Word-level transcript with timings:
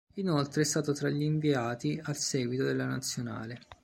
Inoltre 0.15 0.63
è 0.63 0.65
stato 0.65 0.93
tra 0.93 1.09
gli 1.09 1.21
inviati 1.21 2.01
al 2.03 2.17
seguito 2.17 2.63
della 2.63 2.87
Nazionale. 2.87 3.59